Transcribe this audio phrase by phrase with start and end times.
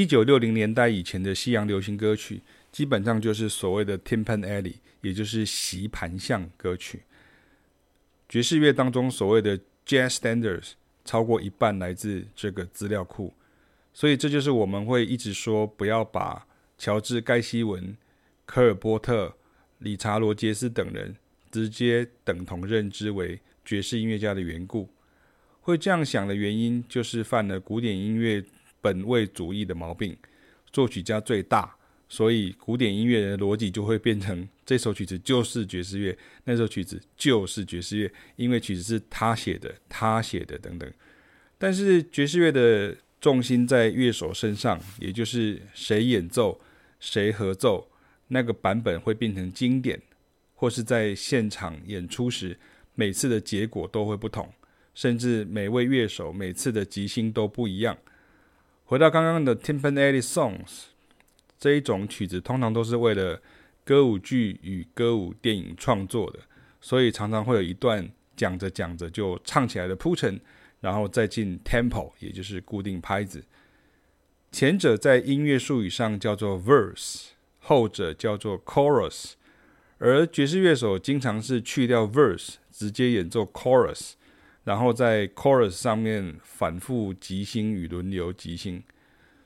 [0.00, 2.40] 一九六零年代以前的西洋流行歌曲，
[2.72, 7.02] 基本上就是所谓的 timpan alley，也就是席盘像歌曲。
[8.26, 10.70] 爵士乐当中所谓的 Jazz Standards，
[11.04, 13.34] 超过一半来自这个资料库。
[13.92, 16.46] 所以这就是我们会一直说，不要把
[16.78, 17.94] 乔治·盖希文、
[18.46, 19.36] 科尔波特、
[19.80, 21.14] 理查·罗杰斯等人
[21.50, 24.88] 直接等同认知为爵士音乐家的缘故。
[25.60, 28.42] 会这样想的原因，就是犯了古典音乐
[28.80, 30.16] 本位主义的毛病。
[30.72, 31.74] 作曲家最大，
[32.08, 40.88] 所以古典音乐的逻辑就会变成这首曲子就是爵士乐，那首曲子就是爵士乐，因为曲子是他写的，他写的等等。
[41.58, 46.60] 但是爵士乐的重心在乐手身上，也就是谁演奏、
[47.00, 47.90] 谁合奏，
[48.28, 50.00] 那个版本会变成经典，
[50.54, 52.56] 或是在现场演出时，
[52.94, 54.48] 每次的结果都会不同。
[54.94, 57.98] 甚至每位乐手每次的即兴都不一样。
[58.90, 60.86] 回到刚刚的 Timpanelli Songs
[61.56, 63.40] 这一种曲子，通常都是为了
[63.84, 66.40] 歌舞剧与歌舞电影创作的，
[66.80, 70.40] 所以常常会有一段讲着讲着就唱起来的铺陈，
[70.80, 73.44] 然后再进 Tempo，也就是固定拍子。
[74.50, 77.26] 前者在音乐术语上叫做 Verse，
[77.60, 79.34] 后者叫做 Chorus。
[79.98, 84.14] 而爵士乐手经常是去掉 Verse，直接演奏 Chorus。
[84.70, 88.80] 然后在 chorus 上面反复即兴与轮流即兴，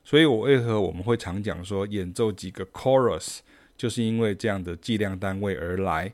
[0.05, 3.39] 所以我为何我们会常讲说演奏几个 chorus，
[3.75, 6.13] 就是因为这样的计量单位而来。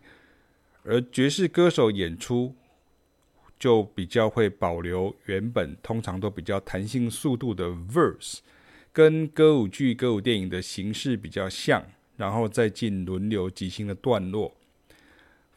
[0.85, 2.55] 而爵士歌手演出
[3.59, 8.39] 就比较会保留原本通常都比较弹性速度的 verse，
[8.93, 11.85] 跟歌舞剧、歌舞电影的形式比较像，
[12.17, 14.55] 然后再进轮流即兴的段落。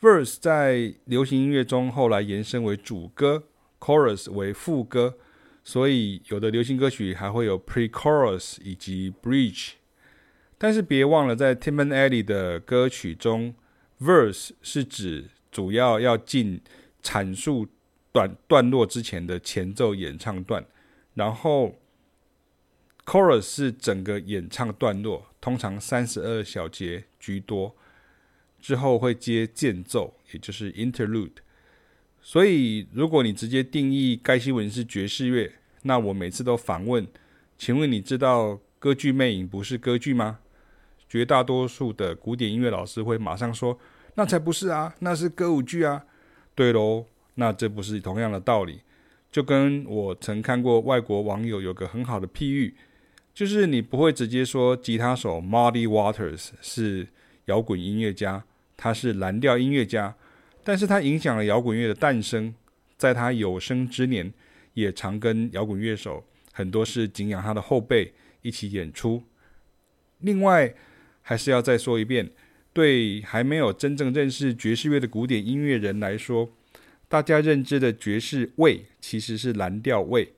[0.04, 3.46] Verse 在流行音乐中后来延伸为主歌
[3.80, 5.16] ，Chorus 为副歌，
[5.64, 9.76] 所以有的流行歌曲还会有 Pre-chorus 以及 Bridge。
[10.58, 13.56] 但是别忘了，在 Timpanelli 的歌曲中
[14.02, 16.60] ，Verse 是指主要要进
[17.02, 17.70] 阐述
[18.12, 20.66] 短段落之前的前奏演唱段，
[21.14, 21.80] 然后
[23.06, 27.78] Chorus 是整个演唱段落，通常三十二小节居多。
[28.64, 31.34] 之后会接间奏，也就是 interlude。
[32.22, 35.52] 所以，如果你直接定义该新闻是爵士乐，
[35.82, 37.06] 那我每次都反问：
[37.58, 40.40] 请问你知道《歌剧魅影》不是歌剧吗？
[41.10, 43.78] 绝大多数的古典音乐老师会马上说：
[44.16, 46.06] 那才不是啊，那是歌舞剧啊。
[46.56, 48.80] 对喽，那这不是同样的道理？
[49.30, 52.74] 就跟我曾看过外国网友有个很好的譬喻，
[53.34, 57.10] 就是你不会直接说吉他手 Muddy Waters 是
[57.48, 58.46] 摇滚音乐家。
[58.76, 60.16] 他是蓝调音乐家，
[60.64, 62.54] 但是他影响了摇滚乐的诞生。
[62.96, 64.32] 在他有生之年，
[64.76, 69.24] 也常跟摇滚乐手，很多是敬仰他的后辈一起演出。
[70.20, 70.74] 另外，
[71.22, 72.32] 还是要再说一遍，
[72.72, 76.54] 对还没有真正认识爵士乐的古典音乐人来说，
[77.10, 80.34] 大家认知的爵士味其实是蓝调味。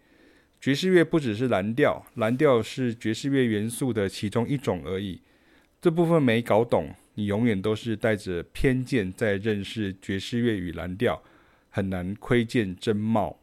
[0.60, 5.22] 爵士乐不只是蓝调，蓝调是爵士乐元素的其中一种而已。
[5.80, 6.96] 这部分没搞懂。
[7.16, 11.22] 你永远都是带着偏见在认识爵士乐与蓝调，
[11.70, 13.40] 很难窥见真貌。